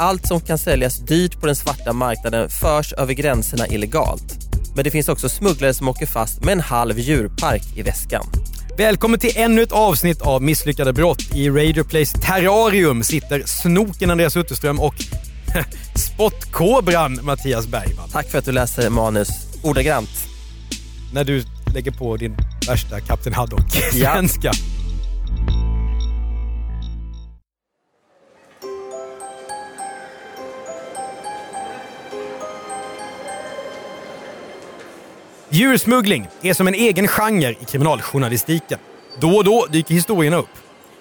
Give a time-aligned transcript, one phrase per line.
[0.00, 4.38] Allt som kan säljas dyrt på den svarta marknaden förs över gränserna illegalt.
[4.74, 8.24] Men det finns också smugglare som åker fast med en halv djurpark i väskan.
[8.76, 11.34] Välkommen till ännu ett avsnitt av Misslyckade brott.
[11.34, 14.94] I Radio Plays terrarium sitter snoken Andreas Utterström och
[15.94, 18.08] spottkobran Mattias Bergman.
[18.08, 19.28] Tack för att du läser manus
[19.62, 20.10] ordagrant.
[21.12, 21.44] När du
[21.74, 22.36] lägger på din
[22.68, 24.52] värsta Kapten Haddock-svenska.
[35.50, 38.78] Djursmuggling är som en egen genre i kriminaljournalistiken.
[39.20, 40.48] Då och då dyker historierna upp.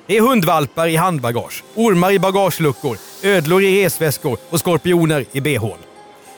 [0.08, 5.78] Det är hundvalpar i handbagage, ormar i bagageluckor, ödlor i resväskor och skorpioner i bhn.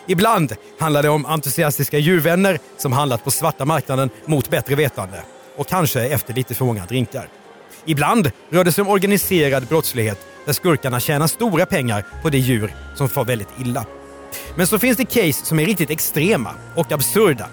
[0.07, 5.23] Ibland handlar det om entusiastiska djurvänner som handlat på svarta marknaden mot bättre vetande.
[5.55, 7.27] Och kanske efter lite för många drinkar.
[7.85, 12.73] Ibland rör det sig om organiserad brottslighet där skurkarna tjänar stora pengar på det djur
[12.95, 13.85] som far väldigt illa.
[14.55, 17.49] Men så finns det case som är riktigt extrema och absurda.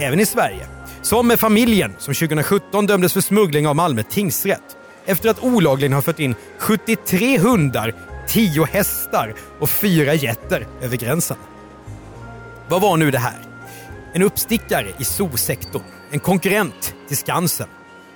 [0.00, 0.66] Även i Sverige.
[1.02, 4.76] Som med familjen som 2017 dömdes för smuggling av Malmö tingsrätt.
[5.06, 7.94] Efter att olagligen ha fört in 73 hundar,
[8.28, 11.36] 10 hästar och 4 getter över gränsen.
[12.68, 13.38] Vad var nu det här?
[14.12, 15.82] En uppstickare i zoosektorn?
[16.10, 17.68] En konkurrent till Skansen?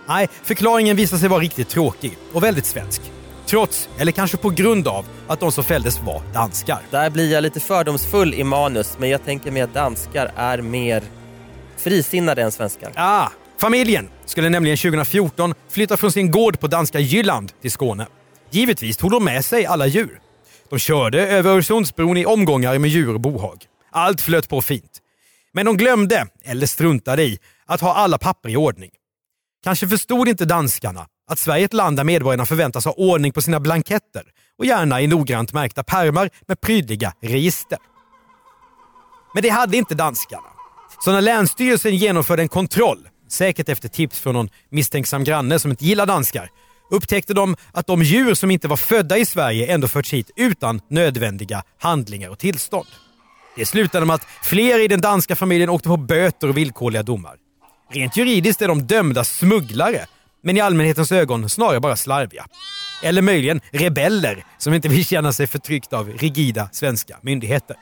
[0.08, 3.02] Nej, förklaringen visade sig vara riktigt tråkig och väldigt svensk.
[3.46, 6.80] Trots, eller kanske på grund av, att de som fälldes var danskar.
[6.90, 11.02] Där blir jag lite fördomsfull i manus, men jag tänker mig att danskar är mer
[11.82, 12.92] frisinnade än svenskar.
[12.96, 18.06] Ah, familjen skulle nämligen 2014 flytta från sin gård på danska Jylland till Skåne.
[18.50, 20.20] Givetvis tog de med sig alla djur.
[20.70, 23.64] De körde över Öresundsbron i omgångar med djur och bohag.
[23.90, 24.98] Allt flöt på fint.
[25.52, 28.90] Men de glömde, eller struntade i, att ha alla papper i ordning.
[29.64, 33.42] Kanske förstod inte danskarna att Sverige är ett land där medborgarna förväntas ha ordning på
[33.42, 34.22] sina blanketter
[34.58, 37.78] och gärna i noggrant märkta pärmar med prydliga register.
[39.34, 40.51] Men det hade inte danskarna.
[41.04, 45.84] Så när Länsstyrelsen genomförde en kontroll, säkert efter tips från någon misstänksam granne som inte
[45.84, 46.50] gillar danskar,
[46.90, 50.80] upptäckte de att de djur som inte var födda i Sverige ändå förts hit utan
[50.88, 52.86] nödvändiga handlingar och tillstånd.
[53.56, 57.36] Det slutade med att fler i den danska familjen åkte på böter och villkorliga domar.
[57.92, 60.06] Rent juridiskt är de dömda smugglare,
[60.42, 62.46] men i allmänhetens ögon snarare bara slarviga.
[63.02, 67.76] Eller möjligen rebeller som inte vill känna sig förtryckta av rigida svenska myndigheter.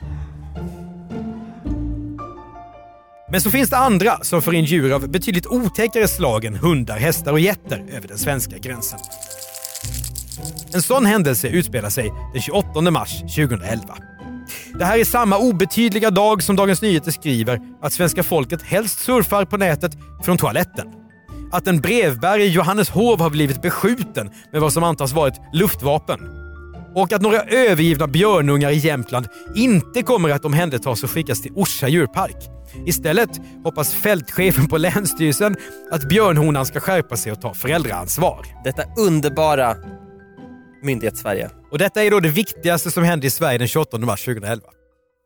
[3.31, 6.97] Men så finns det andra som för in djur av betydligt otäckare slag än hundar,
[6.97, 8.99] hästar och getter över den svenska gränsen.
[10.73, 13.97] En sån händelse utspelar sig den 28 mars 2011.
[14.79, 19.45] Det här är samma obetydliga dag som Dagens Nyheter skriver att svenska folket helst surfar
[19.45, 19.91] på nätet
[20.23, 20.87] från toaletten.
[21.51, 26.40] Att en brevbärare i Johanneshov har blivit beskjuten med vad som antas vara ett luftvapen.
[26.95, 31.87] Och att några övergivna björnungar i Jämtland inte kommer att omhändertas och skickas till Orsa
[31.87, 32.37] djurpark.
[32.85, 33.29] Istället
[33.63, 35.55] hoppas fältchefen på Länsstyrelsen
[35.91, 38.45] att björnhonan ska skärpa sig och ta föräldraansvar.
[38.63, 39.75] Detta underbara
[40.83, 41.49] myndighets-Sverige.
[41.71, 44.63] Och detta är då det viktigaste som hände i Sverige den 28 mars 2011.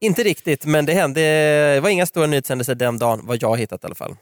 [0.01, 1.21] Inte riktigt, men det hände.
[1.73, 4.15] Det var inga stora nyhetshändelser den dagen, vad jag hittat i alla fall.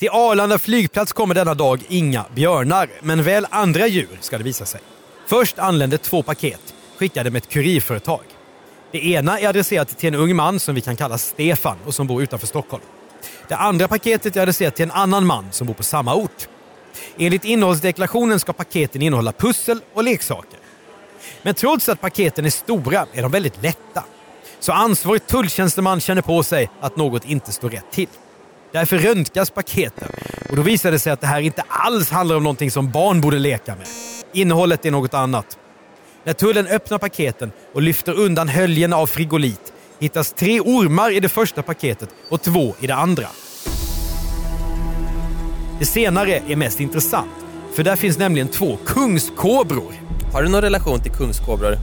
[0.00, 4.66] Till Arlanda flygplats kommer denna dag inga björnar, men väl andra djur ska det visa
[4.66, 4.80] sig.
[5.26, 8.22] Först anlände två paket, skickade med ett kurirföretag.
[8.92, 12.06] Det ena är adresserat till en ung man som vi kan kalla Stefan och som
[12.06, 12.82] bor utanför Stockholm.
[13.48, 16.48] Det andra paketet är adresserat till en annan man som bor på samma ort.
[17.18, 20.58] Enligt innehållsdeklarationen ska paketen innehålla pussel och leksaker.
[21.42, 24.04] Men trots att paketen är stora är de väldigt lätta.
[24.60, 28.08] Så ansvarig tulltjänsteman känner på sig att något inte står rätt till.
[28.72, 30.08] Därför röntgas paketen
[30.50, 33.20] och då visar det sig att det här inte alls handlar om någonting som barn
[33.20, 33.86] borde leka med.
[34.32, 35.58] Innehållet är något annat.
[36.24, 41.28] När tullen öppnar paketen och lyfter undan höljen av frigolit hittas tre ormar i det
[41.28, 43.26] första paketet och två i det andra.
[45.78, 47.30] Det senare är mest intressant,
[47.74, 49.92] för där finns nämligen två kungskobror.
[50.32, 51.76] Har du någon relation till kungskobror?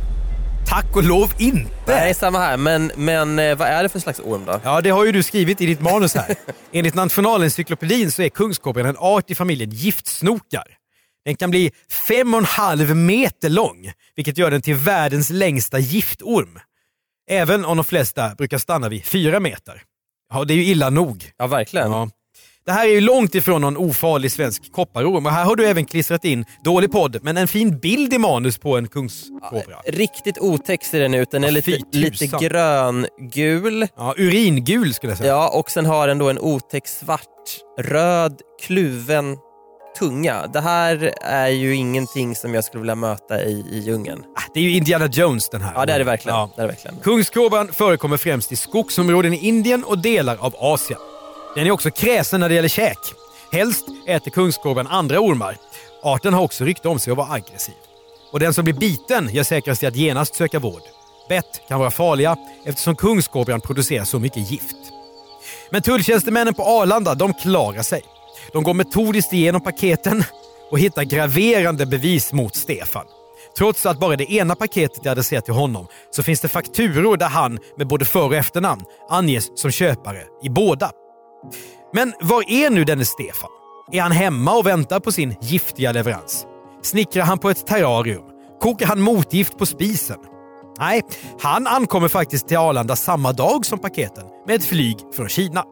[0.70, 1.70] Tack och lov inte!
[1.88, 2.58] Nej, samma här.
[2.58, 4.60] Men, men eh, vad är det för slags orm då?
[4.64, 6.36] Ja, det har ju du skrivit i ditt manus här.
[6.72, 10.81] Enligt Nationalencyklopedin så är kungskobran en art i familjen giftsnokar.
[11.26, 11.72] Den kan bli
[12.08, 16.60] fem och en halv meter lång, vilket gör den till världens längsta giftorm.
[17.30, 19.82] Även om de flesta brukar stanna vid fyra meter.
[20.34, 21.32] Ja, det är ju illa nog.
[21.38, 21.92] Ja, verkligen.
[21.92, 22.10] Ja.
[22.66, 25.86] Det här är ju långt ifrån någon ofarlig svensk kopparorm och här har du även
[25.86, 29.82] klistrat in, dålig podd, men en fin bild i manus på en kungskobra.
[29.86, 31.32] Riktigt otäck ser den ut.
[31.32, 33.88] Den är Ja, lite, lite gröngul.
[33.98, 35.30] Ja, uringul skulle jag säga.
[35.30, 39.38] Ja, och sen har den då en otäck svart, röd, kluven
[40.00, 40.48] tunga.
[40.48, 44.24] Det här är ju ingenting som jag skulle vilja möta i, i djungeln.
[44.36, 45.74] Ah, Det är ju Indiana Jones den här.
[45.76, 46.38] Ja, det är det verkligen.
[46.38, 46.50] Ja.
[46.56, 46.98] Det är det verkligen.
[46.98, 51.00] Kungskobran förekommer främst i skogsområden i Indien och delar av Asien.
[51.56, 52.98] Den är också kräsen när det gäller käk.
[53.52, 55.58] Helst äter kungskobran andra ormar.
[56.04, 57.74] Arten har också rykte om sig att vara aggressiv.
[58.32, 60.82] Och den som blir biten gör säkrast i att genast söka vård.
[61.30, 62.36] Bett kan vara farliga
[62.66, 64.76] eftersom kungskobran producerar så mycket gift.
[65.70, 68.02] Men tulltjänstemännen på Arlanda, de klarar sig.
[68.54, 70.24] De går metodiskt igenom paketen
[70.72, 73.06] och hittar graverande bevis mot Stefan.
[73.58, 77.30] Trots att bara det ena paketet är adresserat till honom så finns det fakturor där
[77.30, 80.92] han med både för och efternamn anges som köpare i båda.
[81.94, 83.50] Men var är nu denne Stefan?
[83.92, 86.46] Är han hemma och väntar på sin giftiga leverans?
[86.82, 88.24] Snickrar han på ett terrarium?
[88.60, 90.18] Kokar han motgift på spisen?
[90.80, 91.02] Nej,
[91.42, 95.64] han ankommer faktiskt till Arlanda samma dag som paketen med ett flyg från Kina.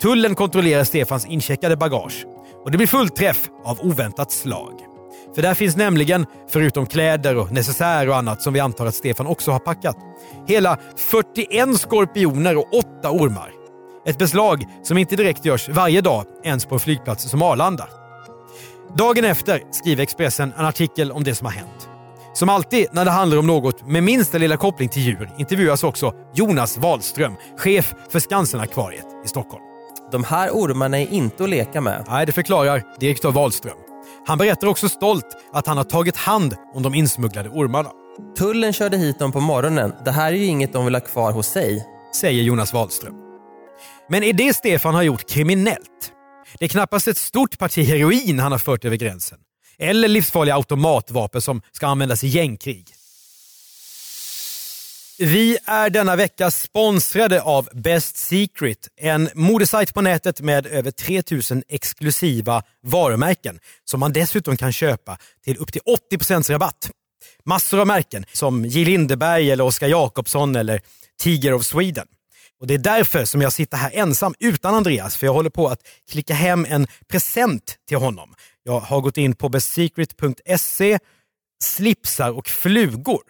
[0.00, 2.26] Tullen kontrollerar Stefans incheckade bagage
[2.64, 4.72] och det blir fullträff av oväntat slag.
[5.34, 9.26] För där finns nämligen, förutom kläder och necessär och annat som vi antar att Stefan
[9.26, 9.96] också har packat,
[10.46, 13.50] hela 41 skorpioner och 8 ormar.
[14.06, 17.88] Ett beslag som inte direkt görs varje dag ens på en flygplats som Arlanda.
[18.96, 21.88] Dagen efter skriver Expressen en artikel om det som har hänt.
[22.34, 26.14] Som alltid när det handlar om något med minsta lilla koppling till djur intervjuas också
[26.34, 29.67] Jonas Wahlström, chef för Skansen-akvariet i Stockholm.
[30.12, 32.04] De här ormarna är inte att leka med.
[32.08, 33.76] Nej, det förklarar direktör Wahlström.
[34.26, 37.90] Han berättar också stolt att han har tagit hand om de insmugglade ormarna,
[38.38, 39.92] Tullen körde hit dem på morgonen.
[40.04, 41.86] Det här är ju inget de vill ha kvar hos sig.
[42.14, 43.14] säger Jonas Wahlström.
[44.08, 46.12] Men är det Stefan har gjort kriminellt?
[46.58, 49.38] Det är knappast ett stort parti heroin han har fört över gränsen.
[49.78, 52.86] Eller livsfarliga automatvapen som ska användas i gängkrig.
[55.20, 61.62] Vi är denna vecka sponsrade av Best Secret, en modesajt på nätet med över 3000
[61.68, 65.80] exklusiva varumärken som man dessutom kan köpa till upp till
[66.12, 66.90] 80% rabatt.
[67.44, 68.84] Massor av märken som J.
[68.84, 70.80] Lindeberg, eller Oskar Jakobsson eller
[71.20, 72.06] Tiger of Sweden.
[72.60, 75.68] Och Det är därför som jag sitter här ensam utan Andreas, för jag håller på
[75.68, 75.80] att
[76.10, 78.34] klicka hem en present till honom.
[78.62, 80.98] Jag har gått in på bestsecret.se,
[81.62, 83.22] slipsar och flugor.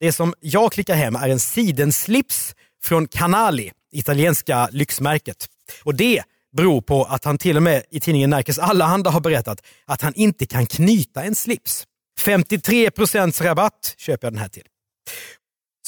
[0.00, 2.54] Det som jag klickar hem är en sidenslips
[2.84, 5.48] från Canali, italienska lyxmärket.
[5.84, 6.22] Och det
[6.56, 10.14] beror på att han till och med i tidningen Närkes Allehanda har berättat att han
[10.14, 11.84] inte kan knyta en slips.
[12.20, 14.66] 53% rabatt köper jag den här till.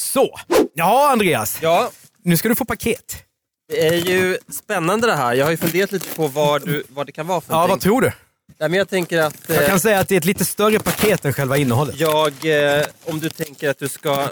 [0.01, 0.39] Så,
[0.73, 1.91] ja Andreas, Ja,
[2.23, 3.23] nu ska du få paket.
[3.69, 5.33] det är ju spännande det här.
[5.33, 7.69] Jag har ju funderat lite på vad, du, vad det kan vara för Ja, vad
[7.69, 7.83] någonting.
[7.89, 8.11] tror du?
[8.57, 9.35] Nej, men jag tänker att...
[9.47, 11.99] Jag eh, kan säga att det är ett lite större paket än själva innehållet.
[11.99, 12.45] Jag,
[12.77, 14.29] eh, om du tänker att du ska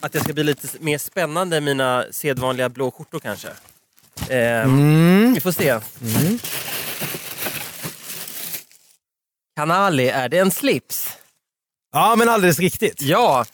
[0.00, 3.48] att jag ska bli lite mer spännande än mina sedvanliga blå skjortor kanske.
[4.28, 4.66] Eh,
[5.34, 5.80] Vi får se.
[9.56, 11.08] Kanali, är det en slips?
[11.92, 13.02] Ja, men alldeles riktigt.
[13.02, 13.44] Ja,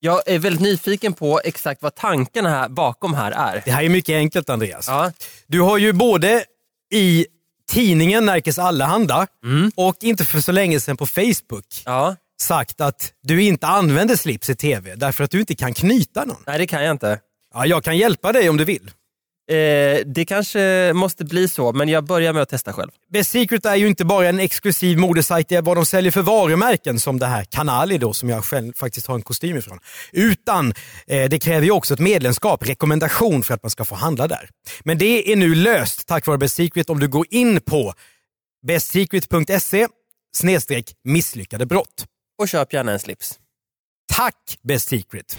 [0.00, 3.62] jag är väldigt nyfiken på exakt vad tanken här bakom här är.
[3.64, 4.88] Det här är mycket enkelt Andreas.
[4.88, 5.12] Ja,
[5.46, 6.44] Du har ju både
[6.92, 7.26] i
[7.74, 9.26] tidningen Närkes Allehanda
[9.74, 12.16] och inte för så länge sedan på Facebook ja.
[12.40, 16.36] sagt att du inte använder slips i tv därför att du inte kan knyta någon.
[16.46, 17.20] Nej det kan jag inte.
[17.54, 18.90] Ja, jag kan hjälpa dig om du vill.
[19.48, 22.90] Eh, det kanske måste bli så, men jag börjar med att testa själv.
[23.12, 26.22] Best Secret är ju inte bara en exklusiv modesajt, det är vad de säljer för
[26.22, 29.78] varumärken som det här Canali då som jag själv faktiskt har en kostym ifrån.
[30.12, 30.74] Utan
[31.06, 34.48] eh, det kräver ju också ett medlemskap, rekommendation för att man ska få handla där.
[34.84, 37.94] Men det är nu löst tack vare Best Secret om du går in på
[38.66, 39.86] bestsecret.se
[41.04, 42.06] misslyckade brott.
[42.38, 43.38] Och köp gärna en slips.
[44.12, 45.38] Tack Best Secret!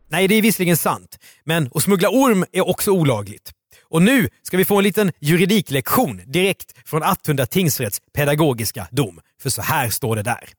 [0.11, 3.51] Nej, det är visserligen sant, men att smuggla orm är också olagligt.
[3.89, 9.19] Och nu ska vi få en liten juridiklektion direkt från Attunda tingsrätts pedagogiska dom.
[9.41, 10.49] För så här står det där.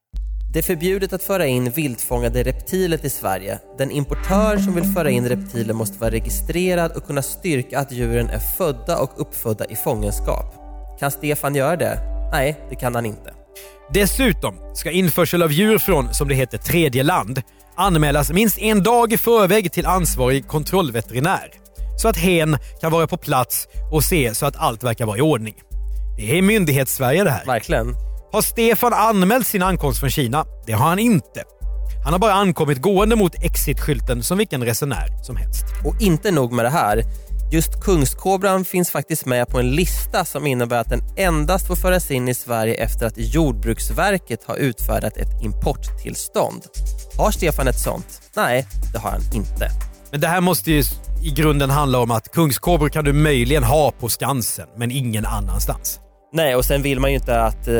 [0.53, 3.59] Det är förbjudet att föra in viltfångade reptiler till Sverige.
[3.79, 8.29] Den importör som vill föra in reptiler måste vara registrerad och kunna styrka att djuren
[8.29, 10.55] är födda och uppfödda i fångenskap.
[11.01, 11.99] Kan Stefan göra det?
[12.33, 13.35] Nej, det kan han inte.
[13.95, 17.43] Dessutom ska införsel av djur från, som det heter, tredje land
[17.77, 21.51] anmälas minst en dag i förväg till ansvarig kontrollveterinär.
[21.99, 25.21] Så att hen kan vara på plats och se så att allt verkar vara i
[25.21, 25.55] ordning.
[26.17, 27.47] Det är myndighets-Sverige det här.
[27.47, 27.95] Verkligen.
[28.33, 30.45] Har Stefan anmält sin ankomst från Kina?
[30.67, 31.45] Det har han inte.
[32.05, 35.65] Han har bara ankommit gående mot exit-skylten som vilken resenär som helst.
[35.85, 37.05] Och inte nog med det här.
[37.53, 42.11] Just kungskobran finns faktiskt med på en lista som innebär att den endast får föras
[42.11, 46.63] in i Sverige efter att Jordbruksverket har utfärdat ett importtillstånd.
[47.19, 48.23] Har Stefan ett sånt?
[48.37, 49.71] Nej, det har han inte.
[50.11, 50.83] Men det här måste ju
[51.23, 56.01] i grunden handla om att kungskobror kan du möjligen ha på Skansen, men ingen annanstans.
[56.33, 57.75] Nej, och sen vill man ju inte att eh,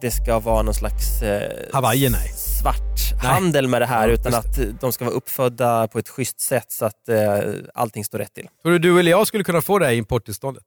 [0.00, 2.32] det ska vara någon slags eh, Hawaii, nej.
[2.36, 3.07] svart.
[3.22, 6.72] Handel med det här Ja, utan att de ska vara uppfödda på ett schysst sätt
[6.72, 7.38] så att eh,
[7.74, 8.48] allting står rätt till.
[8.62, 10.64] Tror du du eller jag skulle kunna få det här importtillståndet?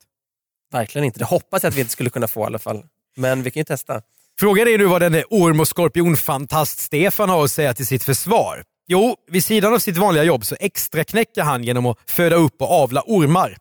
[0.71, 1.19] Verkligen inte.
[1.19, 2.83] Det hoppas jag att vi inte skulle kunna få i alla fall.
[3.15, 4.01] Men vi kan ju testa.
[4.39, 8.63] Frågan är nu vad denne orm och skorpionfantast Stefan har att säga till sitt försvar.
[8.87, 12.61] Jo, vid sidan av sitt vanliga jobb så extra knäcker han genom att föda upp
[12.61, 13.57] och avla ormar.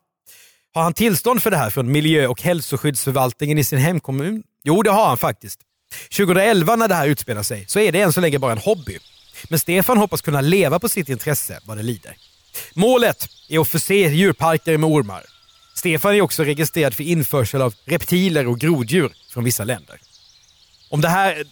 [0.75, 4.43] Har han tillstånd för det här från miljö och hälsoskyddsförvaltningen i sin hemkommun?
[4.65, 5.61] Jo, det har han faktiskt.
[6.17, 8.99] 2011 när det här utspelar sig så är det än så länge bara en hobby.
[9.49, 12.17] Men Stefan hoppas kunna leva på sitt intresse vad det lider.
[12.75, 15.23] Målet är att förse djurparker med ormar.
[15.75, 20.01] Stefan är också registrerad för införsel av reptiler och groddjur från vissa länder.
[20.91, 21.45] Om det här,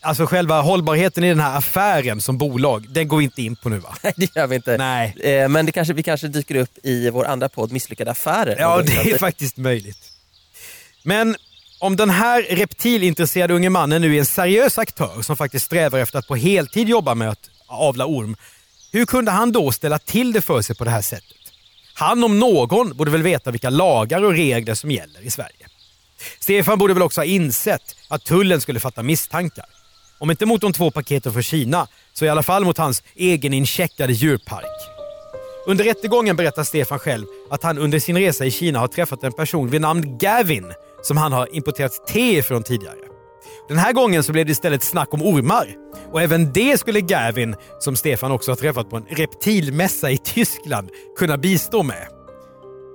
[0.00, 3.68] alltså själva hållbarheten i den här affären som bolag, den går vi inte in på
[3.68, 3.96] nu va?
[4.02, 4.76] Nej, det gör vi inte.
[4.78, 5.14] Nej.
[5.20, 8.56] Eh, men det kanske, vi kanske dyker upp i vår andra podd Misslyckade affärer.
[8.58, 10.10] Ja, det är faktiskt möjligt.
[11.02, 11.36] Men
[11.78, 16.18] om den här reptilintresserade unge mannen nu är en seriös aktör som faktiskt strävar efter
[16.18, 18.36] att på heltid jobba med att avla orm,
[18.92, 21.36] hur kunde han då ställa till det för sig på det här sättet?
[21.94, 25.68] Han om någon borde väl veta vilka lagar och regler som gäller i Sverige.
[26.40, 29.66] Stefan borde väl också ha insett att tullen skulle fatta misstankar.
[30.18, 34.12] Om inte mot de två paketen från Kina, så i alla fall mot hans egenincheckade
[34.12, 34.90] djurpark.
[35.66, 39.32] Under rättegången berättar Stefan själv att han under sin resa i Kina har träffat en
[39.32, 40.72] person vid namn Gavin
[41.04, 42.96] som han har importerat te ifrån tidigare.
[43.68, 45.68] Den här gången så blev det istället snack om ormar.
[46.12, 50.90] Och även det skulle Gavin, som Stefan också har träffat på en reptilmässa i Tyskland,
[51.18, 52.08] kunna bistå med.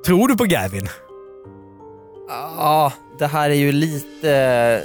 [0.06, 0.88] Tror du på Gavin?
[2.58, 4.84] Ja, det här är ju lite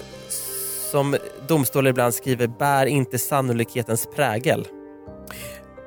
[0.90, 1.16] som
[1.48, 4.68] domstolar ibland skriver, bär inte sannolikhetens prägel.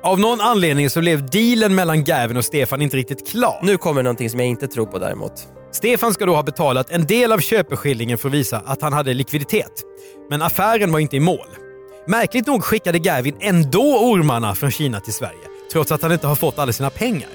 [0.02, 3.60] Av någon anledning så blev dealen mellan Gavin och Stefan inte riktigt klar.
[3.62, 5.48] Nu kommer någonting som jag inte tror på däremot.
[5.72, 9.14] Stefan ska då ha betalat en del av köpeskillingen för att visa att han hade
[9.14, 9.82] likviditet.
[10.30, 11.48] Men affären var inte i mål.
[12.06, 16.36] Märkligt nog skickade Gavin ändå ormarna från Kina till Sverige, trots att han inte har
[16.36, 17.28] fått alla sina pengar.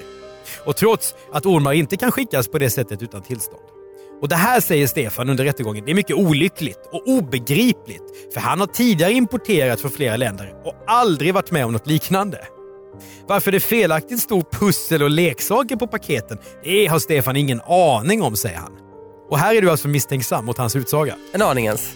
[0.64, 3.62] Och trots att ormar inte kan skickas på det sättet utan tillstånd.
[4.20, 8.32] Och Det här säger Stefan under rättegången, det är mycket olyckligt och obegripligt.
[8.34, 12.38] För han har tidigare importerat från flera länder och aldrig varit med om något liknande.
[13.26, 18.36] Varför det felaktigt stod pussel och leksaker på paketen, det har Stefan ingen aning om,
[18.36, 18.72] säger han.
[19.30, 21.16] Och här är du alltså misstänksam mot hans utsaga.
[21.32, 21.94] En aning ens.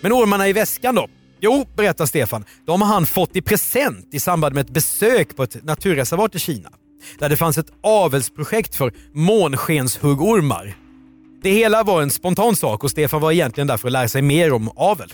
[0.00, 1.08] Men ormarna i väskan då?
[1.40, 5.42] Jo, berättar Stefan, de har han fått i present i samband med ett besök på
[5.42, 6.70] ett naturreservat i Kina.
[7.18, 10.76] Där det fanns ett avelsprojekt för månskenshuggormar.
[11.42, 14.22] Det hela var en spontan sak och Stefan var egentligen där för att lära sig
[14.22, 15.12] mer om avel.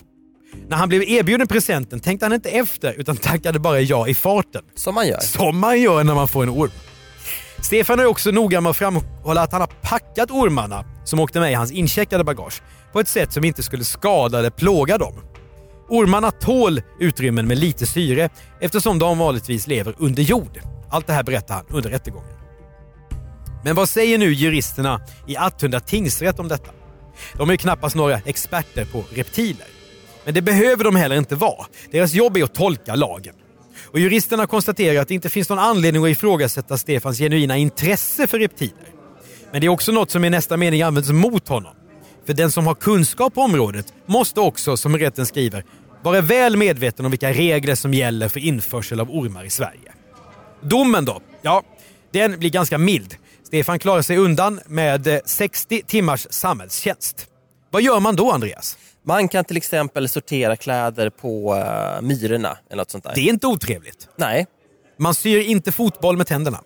[0.67, 4.61] När han blev erbjuden presenten tänkte han inte efter utan tackade bara ja i farten.
[4.75, 5.19] Som man gör.
[5.19, 6.71] Som man gör när man får en orm.
[7.61, 11.51] Stefan är också noga med att framhålla att han har packat ormarna som åkte med
[11.51, 12.61] i hans incheckade bagage
[12.93, 15.13] på ett sätt som inte skulle skada eller plåga dem.
[15.89, 18.29] Ormarna tål utrymmen med lite syre
[18.61, 20.59] eftersom de vanligtvis lever under jord.
[20.89, 22.37] Allt det här berättar han under rättegången.
[23.63, 26.71] Men vad säger nu juristerna i Attunda tingsrätt om detta?
[27.37, 29.67] De är knappast några experter på reptiler.
[30.25, 31.65] Men det behöver de heller inte vara.
[31.91, 33.35] Deras jobb är att tolka lagen.
[33.93, 38.39] Och juristerna konstaterar att det inte finns någon anledning att ifrågasätta Stefans genuina intresse för
[38.39, 38.87] reptiler.
[39.51, 41.73] Men det är också något som i nästa mening används mot honom.
[42.25, 45.65] För den som har kunskap på området måste också, som rätten skriver,
[46.03, 49.93] vara väl medveten om vilka regler som gäller för införsel av ormar i Sverige.
[50.61, 51.21] Domen då?
[51.41, 51.63] Ja,
[52.11, 53.15] den blir ganska mild.
[53.43, 57.27] Stefan klarar sig undan med eh, 60 timmars samhällstjänst.
[57.69, 58.77] Vad gör man då, Andreas?
[59.05, 63.11] Man kan till exempel sortera kläder på uh, Myrorna eller något sånt där.
[63.15, 64.09] Det är inte otrevligt.
[64.15, 64.45] Nej,
[64.97, 66.59] Man syr inte fotboll med tänderna.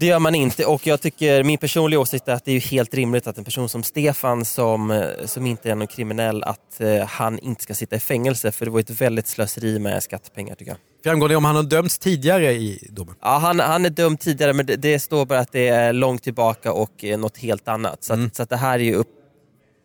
[0.00, 2.94] det gör man inte och jag tycker min personliga åsikt är att det är helt
[2.94, 7.06] rimligt att en person som Stefan som, eh, som inte är någon kriminell att eh,
[7.06, 10.70] han inte ska sitta i fängelse för det var ett väldigt slöseri med skattepengar tycker
[10.70, 10.78] jag.
[11.04, 13.14] Framgår det om han har dömts tidigare i domen?
[13.22, 16.22] Ja, han, han är dömd tidigare men det, det står bara att det är långt
[16.22, 18.04] tillbaka och eh, något helt annat.
[18.04, 19.08] Så, att, så att det här är ju upp,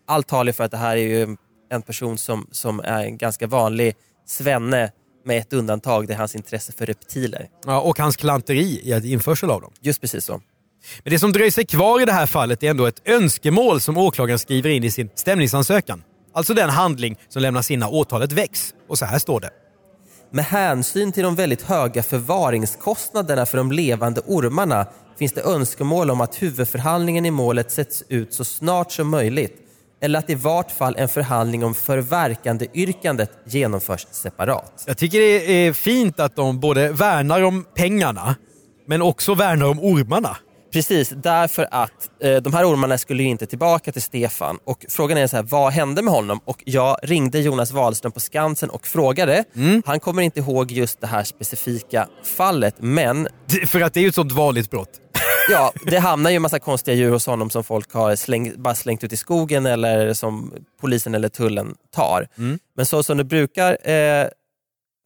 [0.08, 1.38] allt talar för att det här är ju
[1.70, 3.96] en person som, som är en ganska vanlig
[4.26, 4.92] svenne
[5.26, 7.50] med ett undantag, det är hans intresse för reptiler.
[7.66, 9.74] Ja, och hans klanteri i införsel av dem.
[9.82, 10.42] Just precis så.
[11.04, 13.98] Men det som dröjer sig kvar i det här fallet är ändå ett önskemål som
[13.98, 16.04] åklagaren skriver in i sin stämningsansökan.
[16.34, 18.74] Alltså den handling som lämnas in när åtalet väcks.
[18.88, 19.50] Och så här står det.
[20.32, 24.88] Med hänsyn till de väldigt höga förvaringskostnaderna för de levande ormarna
[25.20, 29.67] finns det önskemål om att huvudförhandlingen i målet sätts ut så snart som möjligt
[30.02, 34.84] eller att i vart fall en förhandling om förverkandeyrkandet genomförs separat.
[34.88, 38.36] Jag tycker det är fint att de både värnar om pengarna
[38.88, 40.38] men också värnar om ormarna.
[40.74, 45.18] Precis, därför att eh, de här ormarna skulle ju inte tillbaka till Stefan och frågan
[45.18, 46.40] är så här, vad hände med honom?
[46.46, 49.44] Och jag ringde Jonas Wahlström på Skansen och frågade.
[49.86, 53.28] Han kommer inte ihåg just det här specifika fallet men
[53.68, 54.90] För att det är ju ett sånt vanligt brott.
[55.50, 58.76] ja, det hamnar ju en massa konstiga djur hos honom som folk har släng, bara
[58.76, 62.28] slängt ut i skogen eller som polisen eller tullen tar.
[62.76, 64.28] Men så som det brukar eh,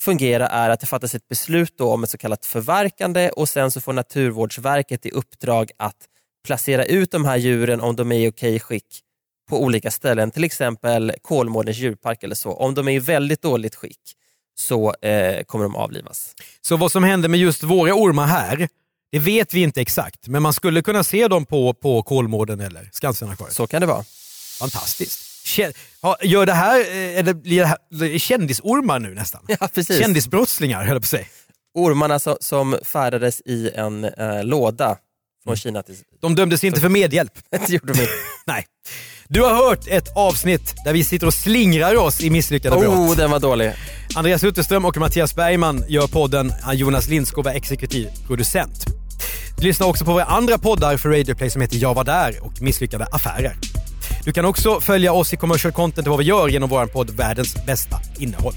[0.02, 3.72] fungera är att det fattas ett beslut då om ett så kallat förverkande och sen
[3.72, 5.98] så får Naturvårdsverket i uppdrag att
[6.46, 9.02] placera ut de här djuren om de är i okej skick
[9.50, 12.52] på olika ställen, till exempel Kolmårdens djurpark eller så.
[12.52, 14.00] Om de är i väldigt dåligt skick
[14.56, 16.36] så eh, kommer de avlivas.
[16.62, 18.68] Så vad som hände med just våra ormar här,
[19.12, 20.27] det vet vi inte exakt.
[20.27, 23.56] Men man skulle kunna se dem på, på Kolmården eller Skansenakvariet.
[23.56, 24.03] Så kan det vara.
[24.60, 25.32] Fantastiskt.
[26.22, 29.41] Gör det här, eh, eller blir det här kändisormar nu nästan?
[29.48, 30.00] Ja, precis.
[30.00, 31.25] Kändisbrottslingar höll jag på att säga.
[31.74, 34.98] Ormarna som, som färdades i en eh, låda
[35.44, 35.96] från Kina till...
[36.22, 37.33] De dömdes inte för medhjälp.
[37.50, 38.14] Det gjorde de inte.
[38.46, 38.66] Nej.
[39.27, 42.96] Du har hört ett avsnitt där vi sitter och slingrar oss i misslyckade brott.
[42.96, 43.74] Oh, den var dålig.
[44.16, 46.53] Andreas Utterström och Mattias Bergman gör podden.
[46.74, 49.00] Jonas Lindskog är exekutiv producent.
[49.62, 52.62] Lyssna också på våra andra poddar för Radio Play som heter Jag var där och
[52.62, 53.58] Misslyckade affärer.
[54.26, 57.10] Du kan också följa oss i commercial content och vad vi gör genom vår podd
[57.10, 58.54] Världens bästa innehåll.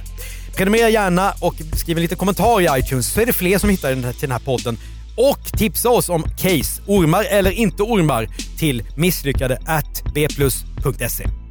[0.56, 3.90] Prenumerera gärna och skriv en liten kommentar i iTunes så är det fler som hittar
[3.90, 4.78] den här, till den här podden.
[5.16, 11.43] Och tipsa oss om case, ormar eller inte ormar, till misslyckade at bplus.se.